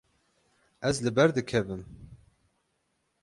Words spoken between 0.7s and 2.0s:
Ez li ber dikevim.